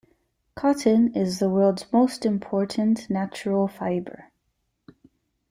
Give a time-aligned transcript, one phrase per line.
[0.55, 4.31] Cotton is the world's most important natural fibre.